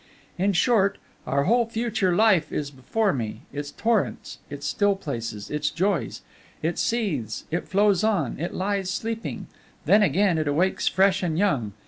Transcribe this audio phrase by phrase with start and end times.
[0.39, 0.97] "In short,
[1.27, 6.23] our whole future life is before me its torrents, its still places, its joys;
[6.63, 9.45] it seethes, it flows on, it lies sleeping;
[9.85, 11.73] then again it awakes fresh and young.